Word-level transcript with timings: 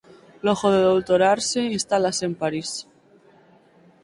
Logo 0.45 0.67
de 0.75 0.81
doutorarse 0.89 1.59
instálase 1.77 2.23
en 2.29 2.33
París. 2.41 2.69